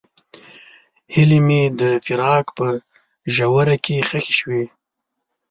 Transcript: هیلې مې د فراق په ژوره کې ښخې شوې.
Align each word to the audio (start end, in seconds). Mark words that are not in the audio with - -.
هیلې 1.13 1.39
مې 1.47 1.61
د 1.79 1.81
فراق 2.05 2.45
په 2.57 2.67
ژوره 3.35 3.75
کې 3.85 3.95
ښخې 4.07 4.33
شوې. 4.39 4.63